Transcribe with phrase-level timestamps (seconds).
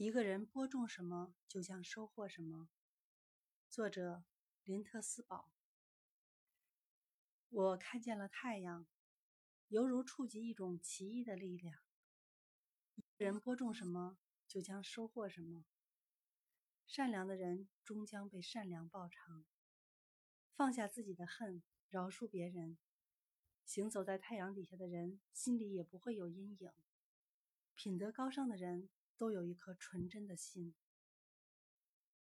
[0.00, 2.70] 一个人播种什么，就将收获什么。
[3.68, 4.24] 作者：
[4.64, 5.52] 林特斯堡。
[7.50, 8.86] 我看见了太阳，
[9.68, 11.80] 犹如触及一种奇异的力量。
[13.18, 14.16] 人播种什么，
[14.48, 15.66] 就将收获什么。
[16.86, 19.44] 善良的人终将被善良报偿。
[20.54, 22.78] 放下自己的恨，饶恕别人。
[23.66, 26.72] 行走在太阳底下的人，心里也不会有阴影。
[27.74, 28.88] 品德高尚的人。
[29.20, 30.72] 都有一颗纯真的心。